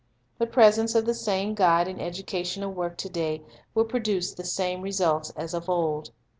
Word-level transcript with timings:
The 0.39 0.47
presence 0.47 0.95
of 0.95 1.05
the 1.05 1.13
same 1.13 1.53
Guide 1.53 1.87
in 1.87 1.99
educational 1.99 2.71
work 2.71 2.97
to 2.97 3.07
day 3.07 3.43
will 3.75 3.85
produce 3.85 4.33
the 4.33 4.43
same 4.45 4.81
results 4.81 5.29
as 5.37 5.53
of 5.53 5.69
old. 5.69 6.09